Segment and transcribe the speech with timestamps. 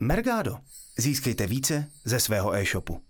[0.00, 0.56] Mergado.
[0.98, 3.00] Získejte více ze svého e-shopu.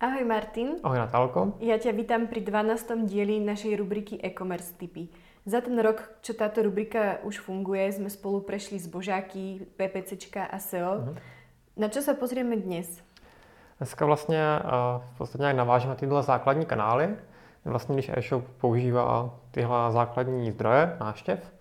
[0.00, 0.68] Ahoj Martin.
[0.82, 1.54] Ahoj Natálko.
[1.62, 3.06] Ja ťa vítam pri 12.
[3.06, 5.06] dieli našej rubriky e-commerce tipy.
[5.46, 10.98] Za ten rok, čo táto rubrika už funguje, sme spolu prešli zbožáky, PPCčka a SEO.
[10.98, 11.14] Uh-huh.
[11.78, 12.98] Na čo sa pozrieme dnes?
[13.78, 17.16] Dneska vlastně uh, v podstatě nějak navážeme na tyhle základní kanály.
[17.64, 21.52] Vlastně, když e-shop používá tyhle základní zdroje náštěv,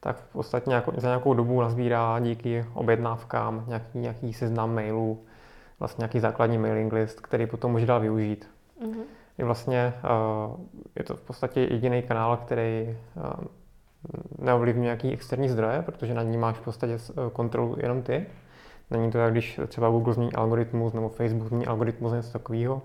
[0.00, 5.24] tak v podstatě nějakou, za nějakou dobu nazbírá díky objednávkám nějaký, nějaký seznam mailů,
[5.78, 8.50] vlastně nějaký základní mailing list, který potom může dál využít.
[8.82, 9.02] Mm-hmm.
[9.38, 10.56] Je vlastně uh,
[10.96, 13.44] je to v podstatě jediný kanál, který uh,
[14.38, 16.98] neovlivňuje nějaký externí zdroje, protože na ní máš v podstatě
[17.32, 18.26] kontrolu jenom ty.
[18.90, 22.82] Není to jak když třeba Google změní algoritmus nebo Facebook změní algoritmus něco takového,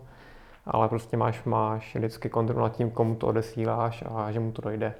[0.66, 4.62] ale prostě máš, máš vždycky kontrolu nad tím, komu to odesíláš a že mu to
[4.62, 4.94] dojde.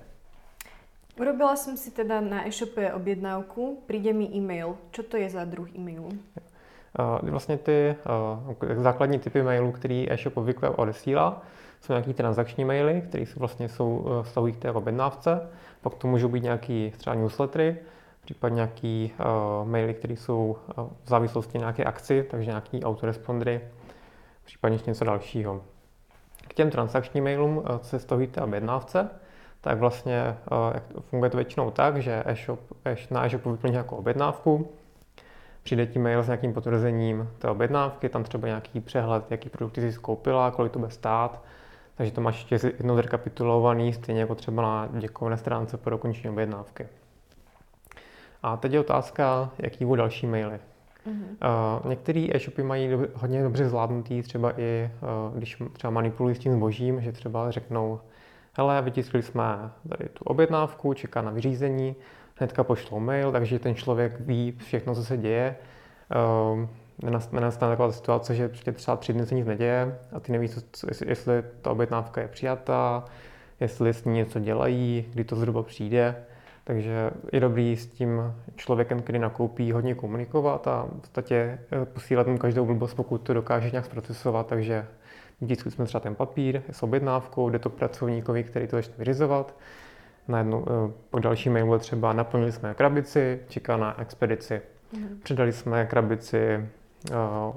[1.14, 4.74] Urobila som si teda na e-shope objednávku, príde mi e-mail.
[4.90, 6.10] Čo to je za druh e-mailu?
[6.10, 7.96] Uh, vlastně ty
[8.66, 11.42] uh, základní typy mailů, který e-shop obvykle odesílá,
[11.82, 15.50] jsou nějaký transakční maily, které vlastně jsou, uh, vztahují k té objednávce.
[15.82, 17.78] Pak to můžou být nějaký třeba newslettery,
[18.22, 23.62] případně nějaký uh, maily, které jsou uh, v závislosti na nějaké akci, takže nějaký autorespondry,
[24.46, 25.62] případně něco dalšího.
[26.48, 29.10] K těm transakčním mailům uh, se vztahují té objednávce,
[29.64, 32.60] tak vlastně uh, funguje to většinou tak, že e-shop,
[33.12, 34.72] na e-shopu vyplní nějakou objednávku,
[35.64, 40.00] přijde ti mail s nějakým potvrzením té objednávky, tam třeba nějaký přehled, jaký produkty jsi
[40.00, 41.44] koupila, kolik to bude stát,
[41.96, 46.88] takže to máš ještě jednou zrekapitulovaný, stejně jako třeba na děkovné stránce po dokončení objednávky.
[48.44, 50.60] A teď je otázka, jaký budou další maily.
[51.08, 51.82] Mm-hmm.
[51.82, 56.40] Uh, některé e-shopy mají do, hodně dobře zvládnutý, třeba i uh, když třeba manipulují s
[56.40, 58.00] tím zbožím, že třeba řeknou,
[58.54, 59.44] hele, vytiskli jsme
[59.90, 61.96] tady tu objednávku, čeká na vyřízení,
[62.36, 65.56] hnedka pošlou mail, takže ten člověk ví všechno, co se děje.
[66.54, 66.68] Uh,
[67.32, 70.52] nenastane taková situace, že prostě třeba tři dny se nic neděje a ty nevíš,
[71.06, 73.06] jestli ta objednávka je přijatá,
[73.60, 76.16] jestli s ní něco dělají, kdy to zhruba přijde.
[76.64, 82.28] Takže je dobrý s tím člověkem, který nakoupí, hodně komunikovat a v podstatě eh, posílat
[82.28, 84.48] mu každou blbost, pokud to dokáže nějak zprocesovat.
[84.48, 84.86] Takže
[85.44, 89.56] vždycky jsme třeba ten papír s objednávkou, jde to pracovníkovi, který to začne vyřizovat.
[90.28, 94.62] Na jednu, eh, po další mailu třeba naplnili jsme krabici, čeká na expedici.
[94.98, 95.20] Mm.
[95.24, 96.70] Předali jsme krabici
[97.12, 97.56] uh,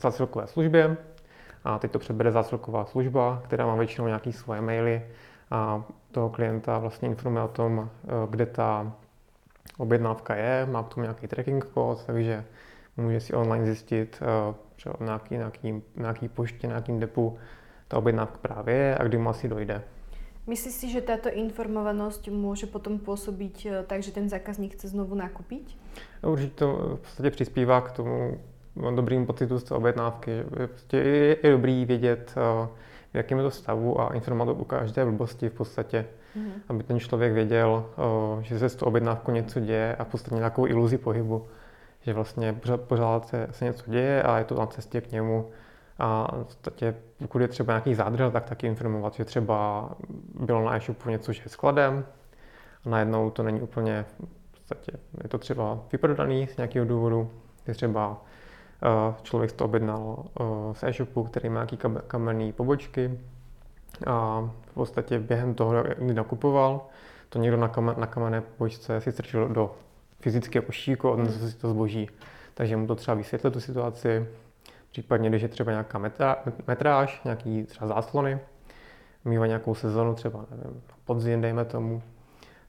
[0.00, 0.96] zásilkové službě
[1.64, 5.02] a teď to přebere zásilková služba, která má většinou nějaké svoje maily
[5.50, 8.92] a toho klienta vlastně informuje o tom, eh, kde ta
[9.78, 12.44] objednávka je, má k tomu nějaký tracking kód, takže
[12.96, 14.20] může si online zjistit
[14.76, 17.38] eh, třeba nějaký, nějaký, nějaký poště, nějakým depu
[17.88, 19.82] ta objednávka právě je a kdy mu asi dojde.
[20.46, 25.14] Myslíš si, že táto informovanosť môže potom pôsobiť eh, tak, že ten zákazník chce znovu
[25.14, 25.76] nakúpiť?
[26.22, 28.38] Určitě to v podstatě přispívá k tomu
[28.94, 30.44] dobrým pocitu z té objednávky.
[30.68, 32.34] Prostě je, je dobrý vědět,
[33.12, 36.52] v jakém je to stavu a informovat o každé blbosti v podstatě, mm.
[36.68, 37.86] aby ten člověk věděl,
[38.40, 41.46] že se s tou objednávkou něco děje a v podstatě nějakou iluzi pohybu,
[42.06, 45.50] že vlastně pořád, pořád se, se něco děje a je to na cestě k němu.
[45.98, 49.90] A v podstatě, pokud je třeba nějaký zádrhel, tak taky informovat, že třeba
[50.40, 52.04] bylo na e-shopu něco, že je skladem
[52.84, 54.04] a najednou to není úplně,
[54.52, 57.30] v podstatě je to třeba vyprodaný z nějakého důvodu,
[57.66, 58.22] je třeba
[59.22, 60.24] Člověk to objednal
[60.72, 63.20] z e-shopu, který má nějaký kamenný pobočky
[64.06, 66.86] a v podstatě během toho, kdy nakupoval,
[67.28, 69.74] to někdo na, kamen, na kamenné pobočce si strčil do
[70.20, 72.08] fyzického košíku, odnesl si to zboží.
[72.54, 74.26] Takže mu to třeba vysvětlil tu situaci,
[74.90, 78.38] případně když je třeba nějaká metra, metráž, nějaký třeba záslony,
[79.24, 82.02] mývá nějakou sezonu, třeba nevím, podzim, dejme tomu,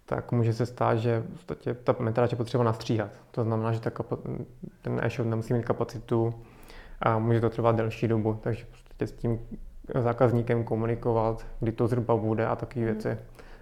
[0.06, 3.12] tak může se stát, že v podstatě ta metráž je potřeba nastříhat.
[3.32, 4.46] To znamená, že ta kapa-
[4.82, 6.34] ten e-shop nemusí mít kapacitu
[7.02, 8.40] a může to trvat delší dobu.
[8.44, 9.40] Takže prostě s tím
[10.02, 12.92] zákazníkem komunikovat, kdy to zhruba bude a takové mm.
[12.92, 13.18] věci.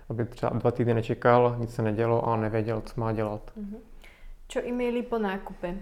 [0.10, 3.52] Aby třeba dva týdny nečekal, nic se nedělo a nevěděl, co má dělat.
[3.58, 3.78] Mm-hmm.
[4.48, 5.76] Čo e-maily po nákupe?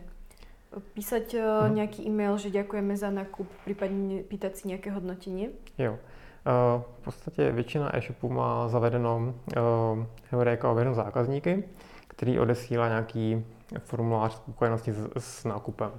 [0.94, 1.36] Písať
[1.69, 1.75] mm.
[1.75, 5.50] nějaký e-mail, že děkujeme za nákup, případně pýtať si nějaké hodnotení?
[5.77, 5.94] Jo.
[5.94, 9.33] Eh, v podstatě většina e-shopů má zavedeno
[10.31, 11.63] Heureka ověřenou zákazníky,
[12.07, 13.45] který odesílá nějaký
[13.80, 15.92] formulář spokojenosti s, s nákupem.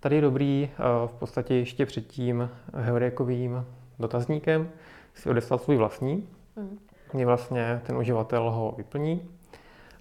[0.00, 0.70] Tady je dobrý
[1.06, 3.66] v podstatě ještě před tím Heurekovým
[3.98, 4.70] dotazníkem
[5.14, 6.78] si odeslat svůj vlastní, mm.
[7.12, 9.30] Kdy vlastně ten uživatel ho vyplní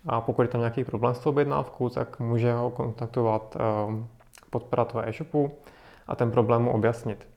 [0.06, 3.58] a pokud je tam nějaký problém s tou objednávkou, tak může ho kontaktovat
[4.50, 5.52] podpora toho e-shopu
[6.08, 7.28] a ten problém mu objasnit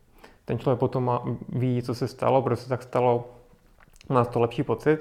[0.51, 3.29] ten člověk potom má, ví, co se stalo, proč se tak stalo,
[4.09, 4.99] má to lepší pocit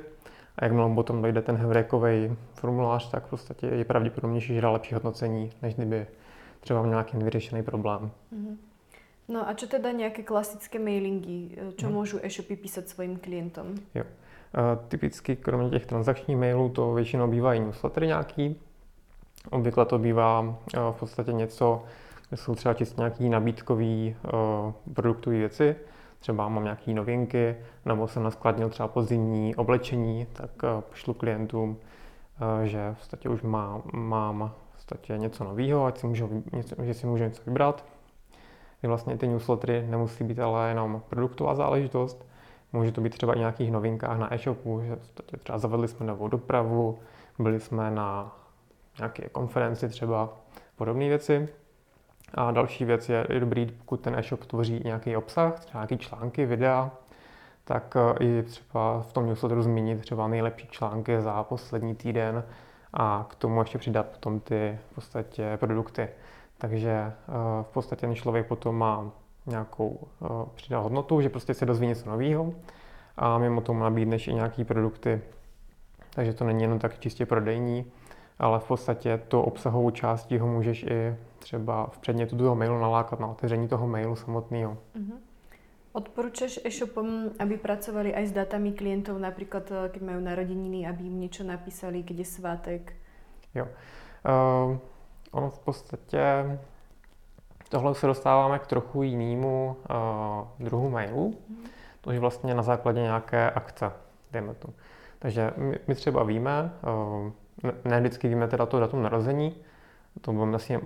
[0.57, 4.94] A jakmile potom dojde ten heurékový formulář, tak v podstatě je pravděpodobnější, že dá lepší
[4.94, 6.07] hodnocení, než kdyby
[6.60, 8.12] třeba měl nějaký nevyřešený problém.
[8.33, 8.57] Mm-hmm.
[9.27, 11.57] No a čo teda nějaké klasické mailingy?
[11.77, 11.95] Čo hmm.
[11.95, 13.77] môžu e-shopy písať svým klientom?
[13.94, 14.04] Jo.
[14.88, 18.56] Typicky kromě těch transakčních mailů to většinou bývají newslettery nějaký.
[19.50, 20.56] Obvykle to bývá
[20.92, 21.84] v podstatě něco,
[22.30, 24.16] kde jsou třeba čistě nějaký nabídkový
[24.94, 25.75] produktové věci.
[26.19, 27.56] Třeba mám nějaké novinky,
[27.86, 30.51] nebo jsem naskladnil třeba pozimní oblečení, tak
[30.90, 31.78] pošlu klientům,
[32.63, 36.44] že v podstatě už má, mám v podstatě něco nového, ať si můžu,
[36.84, 37.86] že si můžu něco vybrat.
[38.84, 42.25] Vlastně ty newslettery nemusí být ale jenom produktová záležitost,
[42.74, 44.98] Může to být třeba i nějakých novinkách na e-shopu, že
[45.38, 47.00] třeba zavedli jsme novou dopravu,
[47.39, 48.36] byli jsme na
[48.98, 50.30] nějaké konferenci třeba,
[50.75, 51.50] podobné věci.
[52.33, 56.45] A další věc je, je dobrý, pokud ten e-shop tvoří nějaký obsah, třeba nějaké články,
[56.45, 56.92] videa,
[57.63, 62.44] tak e, i třeba v tom newsletteru zmínit třeba nejlepší články za poslední týden
[62.94, 66.10] a k tomu ještě přidat potom ty v podstatě produkty.
[66.57, 67.13] Takže e,
[67.63, 69.12] v podstatě ten člověk potom má
[69.50, 69.88] nějakou
[70.19, 72.54] uh, přidanou hodnotu, že prostě se dozví něco nového
[73.18, 75.22] a mimo tomu nabídneš i nějaké produkty.
[76.13, 77.92] Takže to není jenom tak čistě prodejní,
[78.40, 83.19] ale v podstatě to obsahovou částí ho můžeš i třeba v předmětu toho mailu nalákat
[83.19, 84.78] na otevření toho mailu samotného.
[84.96, 85.18] Uh-huh.
[85.90, 91.18] Odporúčaš e-shopom, aby pracovali aj s datami klientov, napríklad eh, keď majú narodeniny, aby im
[91.18, 92.94] niečo napísali, je svátek?
[93.57, 93.66] Jo.
[94.22, 94.78] Uh,
[95.31, 96.19] ono v podstatě
[97.69, 101.38] Tohle se dostáváme k trochu jinému uh, druhu mailu,
[102.01, 103.92] to je vlastně na základě nějaké akce,
[104.31, 104.69] dejme to.
[105.19, 106.71] Takže my, my třeba víme,
[107.63, 109.56] uh, ne vždycky víme teda to datum narození,
[110.21, 110.81] to bylo vlastně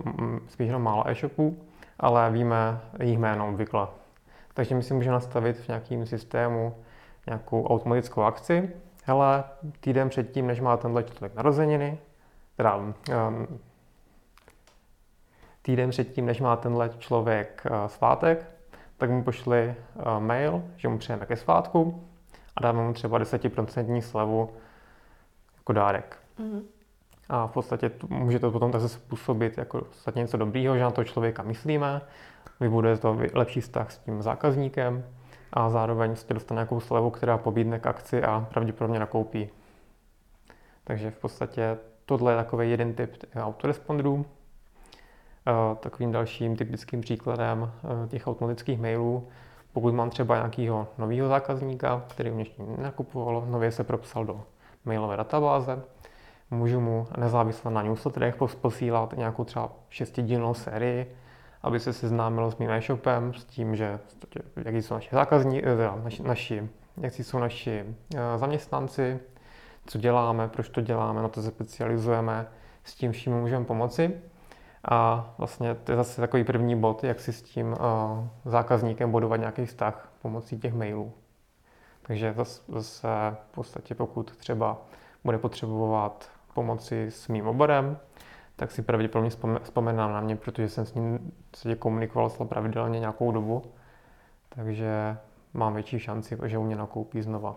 [0.48, 1.56] spíš jenom málo e-shopů,
[2.00, 3.86] ale víme jejich jméno obvykle.
[4.54, 6.74] Takže my si můžeme nastavit v nějakém systému
[7.26, 8.70] nějakou automatickou akci.
[9.04, 9.44] Hele,
[9.80, 11.98] týden předtím, než má tenhle člověk narozeniny,
[12.56, 12.94] teda um,
[15.64, 18.46] týden předtím, než má tenhle člověk eh, svátek,
[18.96, 22.04] tak mu pošli eh, mail, že mu přejeme ke svátku
[22.56, 24.50] a dáme mu třeba 10% slevu
[25.56, 26.18] jako dárek.
[26.38, 26.62] Mm-hmm.
[27.28, 31.04] A v podstatě může to potom tak způsobit jako vlastně něco dobrýho, že na toho
[31.04, 32.00] člověka myslíme,
[32.60, 35.04] vybuduje to lepší vztah s tím zákazníkem
[35.52, 39.48] a zároveň se dostane nějakou slevu, která pobídne k akci a pravděpodobně nakoupí.
[40.84, 44.26] Takže v podstatě tohle je takový jeden typ autoresponderů.
[45.80, 47.70] Takovým dalším typickým příkladem
[48.04, 49.28] eh, těch automatických mailů,
[49.72, 54.40] pokud mám třeba nějakého nového zákazníka, který mě ještě nakupoval, nově se propsal do
[54.84, 55.82] mailové databáze,
[56.50, 61.16] můžu mu nezávisle na newsletterech posílat nějakou třeba šestidílnou sérii,
[61.62, 63.98] aby se seznámil s mým e-shopem, s tím, že
[64.64, 67.84] jaký jsou naši zákazníci, eh, naši, naši, jaký jsou naši
[68.16, 69.20] eh, zaměstnanci,
[69.86, 72.46] co děláme, proč to děláme, na to se specializujeme,
[72.84, 74.20] s tím vším můžeme pomoci.
[74.88, 77.76] A vlastně to je zase takový první bod, jak si s tím uh,
[78.44, 81.12] zákazníkem budovat nějaký vztah pomocí těch mailů.
[82.02, 82.34] Takže
[82.68, 83.08] zase
[83.50, 84.78] v podstatě pokud třeba
[85.24, 87.98] bude potřebovat pomoci s mým oborem,
[88.56, 89.30] tak si pravděpodobně
[89.62, 93.62] vzpomenám na mě, protože jsem s ním se komunikoval pravidelně nějakou dobu,
[94.48, 95.16] takže
[95.54, 97.56] mám větší šanci, že u mě nakoupí znova.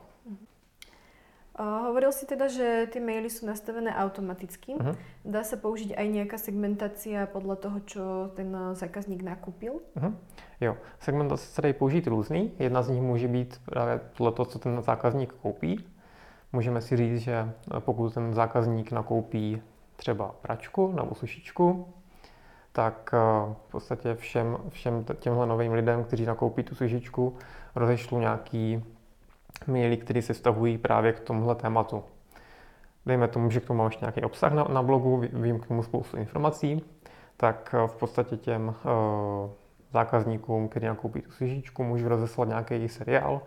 [1.57, 4.77] Hovoril si teda, že tie maily sú nastavené automaticky.
[4.77, 4.93] Uh-huh.
[5.25, 8.03] Dá sa použiť aj nejaká segmentácia podľa toho, čo
[8.37, 9.81] ten zákazník nakúpil?
[9.97, 10.13] Uh-huh.
[10.61, 12.51] Jo, segmentace se dají použít různý.
[12.59, 15.85] Jedna z nich může být právě podle toho, co ten zákazník koupí.
[16.53, 19.61] Můžeme si říct, že pokud ten zákazník nakoupí
[19.95, 21.93] třeba pračku nebo sušičku,
[22.71, 23.17] tak eh,
[23.67, 27.35] v podstatě všem, všem těmhle novým lidem, kteří nakoupí tu sušičku,
[27.75, 28.83] rozešlu nějaký
[29.67, 32.03] maily, které se vztahují právě k tomuhle tématu.
[33.05, 35.83] Dejme tomu, že k tomu mám ještě nějaký obsah na, na blogu, vím k tomu
[35.83, 36.81] spoustu informací,
[37.37, 39.49] tak eh, v podstatě těm uh,
[39.93, 43.41] zákazníkům, kteří nakoupí tu sušičku, můžu rozeslat nějaký seriál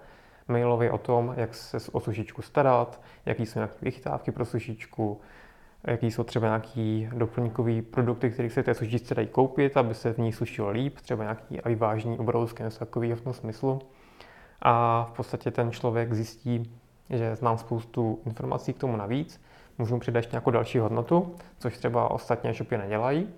[0.48, 5.20] mailový o tom, jak se o sušičku starat, jaký jsou nějaké vychytávky pro sušičku,
[5.84, 10.18] jaký jsou třeba nějaký doplňkový produkty, které se té sušičce dají koupit, aby se v
[10.18, 13.82] ní sušilo líp, třeba nějaký vyvážení obrovské něco takového v tom smyslu
[14.62, 16.78] a v podstatě ten člověk zjistí,
[17.10, 19.40] že znám spoustu informací k tomu navíc,
[19.78, 23.28] můžu mu přidat ještě nějakou další hodnotu, což třeba ostatní shopy nedělají.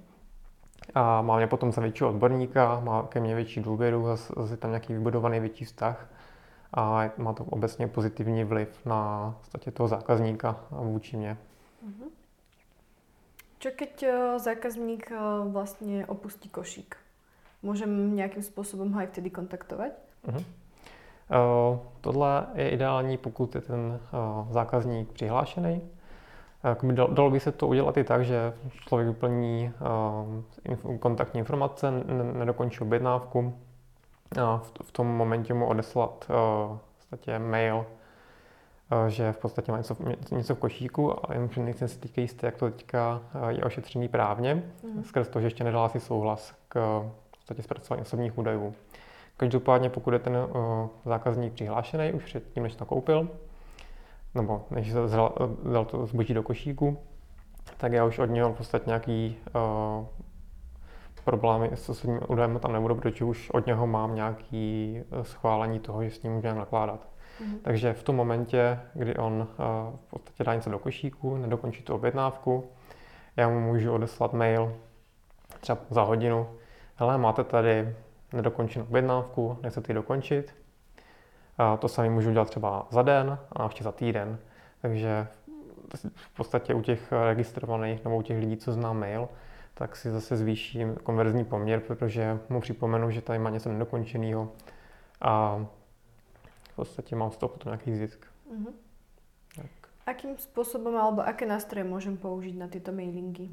[0.95, 4.93] A mám je potom za většího odborníka, má ke mně větší důvěru, zase tam nějaký
[4.93, 6.09] vybudovaný větší vztah
[6.75, 11.37] a má to obecně pozitivní vliv na podstatě toho zákazníka a vůči mě.
[11.87, 12.09] Mm-hmm.
[13.59, 16.97] Čo keď eh, zákazník eh, vlastně opustí košík?
[17.63, 19.93] Můžeme nějakým způsobem ho aj vtedy kontaktovat?
[20.27, 20.45] Mm-hmm.
[22.01, 24.01] Tohle je ideální, pokud je ten
[24.51, 25.81] zákazník přihlášený.
[27.09, 28.53] Dalo by se to udělat i tak, že
[28.87, 29.73] člověk vyplní
[31.01, 31.91] kontaktní informace,
[32.33, 33.55] nedokončí objednávku
[34.43, 37.87] a v tom momentě mu odeslat v mail,
[39.09, 39.97] že v podstatě má něco,
[40.31, 44.55] něco v košíku, ale jenom nejsem si teďka jistý, jak to teďka je ošetřený právně,
[44.55, 45.05] mm.
[45.05, 48.75] skrz to, že ještě nedala si souhlas k v podstatě zpracování osobních údajů.
[49.43, 53.29] Každopádně, pokud je ten uh, zákazník přihlášený už předtím, než nakoupil,
[54.35, 55.35] nebo než dal,
[55.73, 56.99] dal to zboží do košíku,
[57.77, 60.07] tak já už od něho v podstatě nějaký uh,
[61.25, 66.11] problémy s osobním údajem tam nebudu, protože už od něho mám nějaký schválení toho, že
[66.11, 67.09] s ním můžeme nakládat.
[67.41, 67.59] Mm.
[67.63, 69.47] Takže v tom momentě, kdy on uh,
[70.07, 72.65] v podstatě dá něco do košíku, nedokončí tu objednávku,
[73.37, 74.75] já mu můžu odeslat mail
[75.61, 76.49] třeba za hodinu.
[76.97, 77.95] Hele, máte tady
[78.33, 80.55] nedokončenou objednávku, nechcete ji dokončit.
[81.59, 84.39] A to sami můžu dělat třeba za den a ještě za týden.
[84.81, 85.27] Takže
[86.15, 89.29] v podstatě u těch registrovaných nebo u těch lidí, co zná mail,
[89.75, 94.53] tak si zase zvýším konverzní poměr, protože mu připomenu, že tady má něco nedokončeného
[95.21, 95.65] a
[96.73, 98.27] v podstatě mám z toho potom nějaký zisk.
[98.53, 98.73] Mm-hmm.
[99.57, 99.67] Tak.
[100.07, 103.49] Akým způsobem alebo aké nástroje můžem použít na tyto mailingy?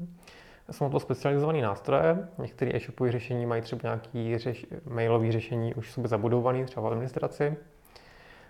[0.70, 2.28] Jsou to specializované nástroje.
[2.38, 7.56] Některé e-shopové řešení mají třeba nějaké řeš- mailové řešení už sobě zabudované, třeba v administraci.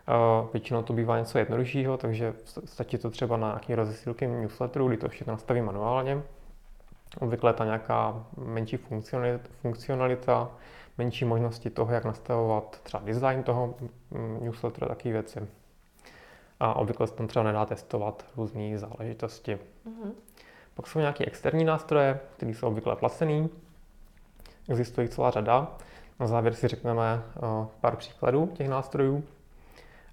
[0.09, 2.35] Uh, většinou to bývá něco jednoduššího, takže
[2.65, 6.23] stačí to třeba na nějaké rozesílky newsletterů, kdy to všechno nastaví manuálně.
[7.21, 8.79] Obvykle ta nějaká menší
[9.62, 10.50] funkcionalita,
[10.99, 13.75] menší možnosti toho, jak nastavovat třeba design toho
[14.11, 15.41] mm, newsletteru, takové věci.
[16.61, 19.59] A obvykle se tam třeba nedá testovat různé záležitosti.
[19.87, 20.12] Mm-hmm.
[20.75, 23.49] Pak jsou nějaké externí nástroje, které jsou obvykle placený.
[24.69, 25.77] Existuje celá řada.
[26.21, 27.41] Na závěr si řekneme eh,
[27.81, 29.25] pár příkladů těch nástrojů.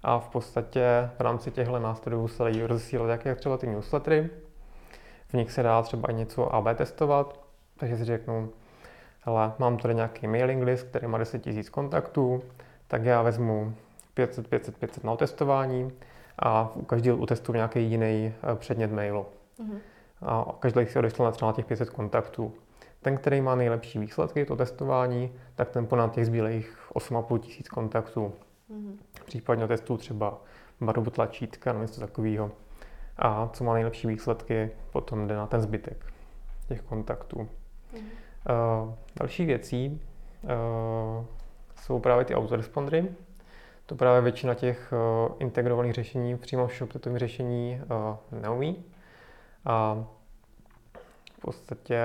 [0.02, 4.30] A v podstatě v rámci těchto nástrojů se dají rozesílat jaké třeba ty newslettery.
[5.28, 7.40] V nich se dá třeba i něco AB testovat,
[7.76, 8.50] takže si řeknu,
[9.20, 12.42] hele, mám tady nějaký mailing list, který má 10 000 kontaktů,
[12.86, 13.74] tak já vezmu
[14.14, 15.92] 500, 500, 500 na testování
[16.38, 19.26] a u každého utestuju nějaký jiný eh, předmět mailu.
[19.60, 19.78] Mm-hmm
[20.22, 22.52] a každý si odešel třeba na těch 500 kontaktů.
[23.02, 28.32] Ten, který má nejlepší výsledky, to testování, tak ten ponad těch zbylých 8,5 tisíc kontaktů.
[28.70, 28.96] Mm-hmm.
[29.24, 30.40] Případně testů třeba
[30.80, 32.50] barvu tlačítka nebo něco takového.
[33.16, 36.12] A co má nejlepší výsledky, potom jde na ten zbytek
[36.68, 37.36] těch kontaktů.
[37.36, 38.84] Mm-hmm.
[38.84, 40.00] Uh, další věcí
[40.42, 41.24] uh,
[41.76, 43.08] jsou právě ty autorespondry.
[43.86, 47.80] To právě většina těch uh, integrovaných řešení přímo v shop řešení
[48.30, 48.84] uh, neumí.
[49.68, 50.04] A
[51.38, 52.00] v podstatě,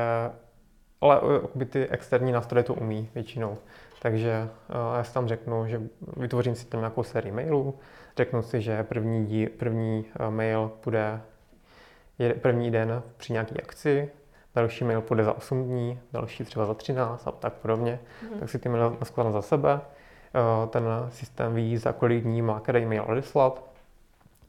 [1.01, 1.21] ale
[1.55, 3.57] by ty externí nástroje to umí většinou.
[4.01, 4.49] Takže
[4.97, 5.81] já si tam řeknu, že
[6.17, 7.75] vytvořím si tam nějakou sérii mailů,
[8.17, 11.21] řeknu si, že první, dí, první mail bude
[12.41, 14.11] první den při nějaké akci,
[14.55, 17.99] další mail půjde za 8 dní, další třeba za 13 a tak podobně.
[18.33, 18.39] Mm.
[18.39, 19.81] Tak si ty maily naskládám za sebe.
[20.69, 23.63] Ten systém ví, za kolik dní má který mail odeslat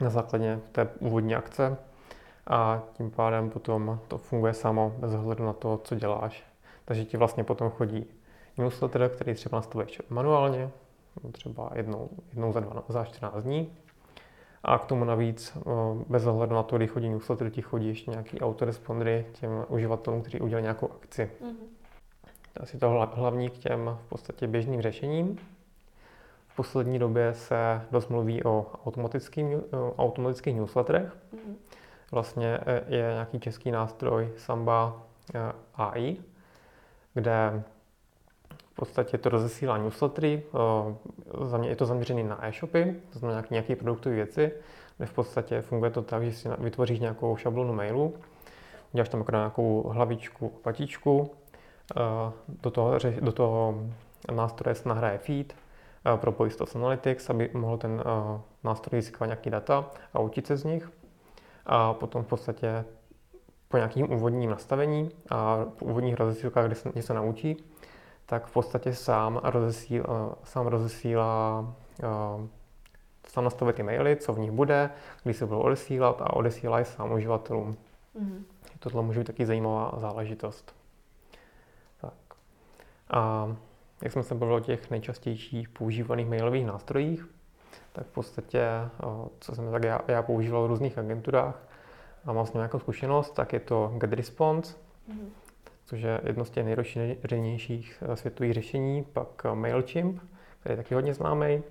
[0.00, 1.76] na základě té úvodní akce
[2.46, 6.44] a tím pádem potom to funguje samo bez ohledu na to, co děláš.
[6.84, 8.06] Takže ti vlastně potom chodí
[8.58, 10.70] newsletter, který třeba nastavuješ manuálně,
[11.32, 13.72] třeba jednou, jednou za, dva, za 14 dní.
[14.64, 15.58] A k tomu navíc,
[16.08, 20.40] bez ohledu na to, kdy chodí newsletter, ti chodí ještě nějaký autorespondry těm uživatelům, kteří
[20.40, 21.30] udělali nějakou akci.
[21.42, 21.54] Mm-hmm.
[22.52, 25.38] To je asi to hlavní k těm v podstatě běžným řešením.
[26.48, 29.46] V poslední době se dost mluví o automatických,
[29.96, 31.16] automatických newsletterech.
[31.34, 31.54] Mm-hmm
[32.14, 35.02] vlastně e, je nějaký český nástroj Samba
[35.34, 36.16] e, AI,
[37.14, 37.62] kde
[38.72, 43.40] v podstatě to rozesílá newslettery, e, za mě je to zaměřené na e-shopy, to znamená
[43.40, 44.52] nějaké, nějaké produktové věci,
[44.96, 48.14] kde v podstatě funguje to tak, že si vytvoříš nějakou šablonu mailu,
[48.92, 51.30] uděláš tam jako nějakou hlavičku, patičku,
[52.62, 53.82] do toho, do toho
[54.32, 55.54] nástroje se nahraje feed,
[56.16, 58.02] propojí to s Analytics, aby mohl ten
[58.64, 60.90] nástroj získávat nějaký data a učit se z nich
[61.66, 62.84] a potom v podstatě
[63.68, 67.64] po nějakým úvodním nastavení a po úvodních rozesílkách, kde se něco naučí,
[68.26, 70.06] tak v podstatě sám, rozesíl,
[70.44, 71.74] sám rozesílá,
[73.26, 74.90] sám nastavuje ty maily, co v nich bude,
[75.22, 77.76] kdy se budou odesílat a odesílá je sám uživatelům.
[78.20, 78.42] Mm-hmm.
[78.78, 80.74] Tohle může být taky zajímavá záležitost.
[82.00, 82.14] Tak.
[83.10, 83.48] A
[84.02, 87.28] jak jsme se bavili o těch nejčastějších používaných mailových nástrojích,
[87.94, 88.68] tak v podstatě,
[89.40, 91.68] co jsem tak já, já používal v různých agenturách
[92.24, 94.76] a mám s ním nějakou zkušenost, tak je to GetResponse,
[95.10, 95.28] mm-hmm.
[95.84, 100.20] což je jedno z těch nejrozšířenějších e, světových řešení, pak MailChimp,
[100.60, 101.62] který je taky hodně známý.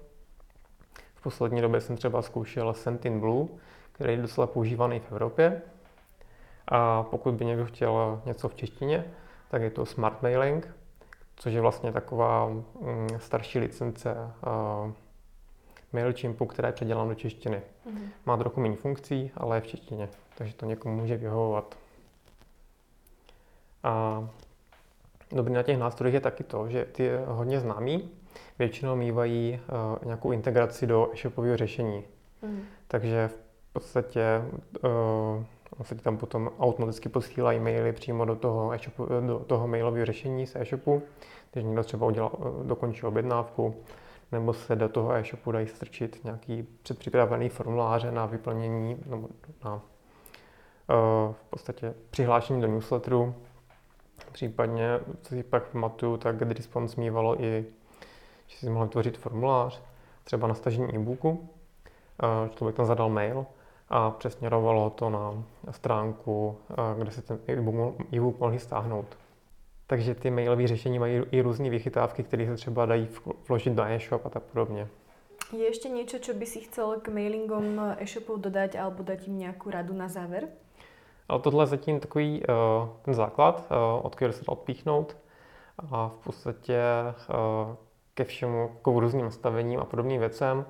[1.24, 3.48] poslední době jsem třeba zkoušel Sentin Blue,
[3.92, 5.62] který je docela používaný v Evropě.
[6.68, 9.06] A pokud by někdo chtěl něco v češtině,
[9.50, 10.76] tak je to Smart Mailing,
[11.36, 12.64] což je vlastně taková mm,
[13.18, 14.92] starší licence uh,
[15.94, 17.58] MailChimpu, která je předělána do češtiny.
[17.58, 18.08] Mm-hmm.
[18.26, 21.78] Má trochu méně funkcí, ale je v češtině, takže to někomu může vyhovovat.
[23.84, 24.28] A
[25.32, 28.10] dobrý na těch nástrojích je taky to, že ty hodně známý
[28.60, 32.04] většinou mývají uh, nějakou integraci do e-shopového řešení.
[32.42, 32.62] Mm.
[32.88, 34.42] Takže v podstatě
[35.80, 40.48] uh, se tam potom automaticky posílají maily přímo do toho, e-shopu, do toho mailového řešení
[40.48, 41.02] z e-shopu,
[41.52, 43.76] když někdo třeba udělal, uh, dokončí objednávku,
[44.34, 49.30] nebo se do toho e-shopu dají strčit nějaký předpřipravený formuláře na vyplnění, nebo
[49.66, 49.82] na uh,
[51.34, 53.36] v podstatě přihlášení do newsletteru,
[54.32, 57.66] Případně, co si pak pamatuju, tak GetResponse mývalo i,
[58.48, 59.82] že si mohl tvořit formulář,
[60.24, 61.50] třeba na stažení e-booku.
[62.56, 63.46] Člověk tam zadal mail
[63.90, 66.58] a přesměrovalo to na stránku,
[66.98, 67.40] kde se ten
[68.12, 69.18] e-book mohl stáhnout.
[69.94, 73.08] Takže ty mailové řešení mají i různé vychytávky, které se třeba dají
[73.48, 74.88] vložit do e-shop a tak podobně.
[75.58, 79.70] Je ještě něco, co by si chcel k mailingom e-shopů dodat alebo dát jim nějakou
[79.70, 80.48] radu na závěr?
[81.30, 85.18] Ale tohle je zatím takový uh, ten základ, uh, od kterého se dá odpíchnout
[85.92, 86.82] a v podstatě
[87.30, 87.36] uh,
[88.14, 90.66] ke všemu, k různým nastavením a podobným věcem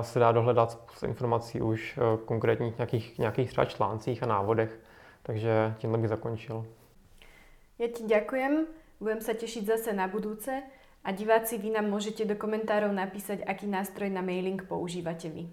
[0.00, 4.80] se dá dohledat spousta informací už konkrétních nějakých, nějakých třeba článcích a návodech,
[5.22, 6.64] takže tímhle bych zakončil.
[7.78, 8.66] Já ti ďakujem,
[9.00, 10.62] budem se těšit zase na budúce
[11.04, 15.48] a diváci vy nám můžete do komentárov napísať, aký nástroj na mailing používate vy.